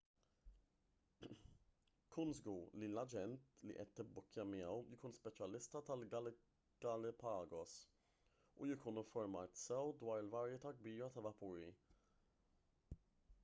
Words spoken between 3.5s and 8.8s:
li qed tibbukkja miegħu jkun speċjalista tal-galapagos u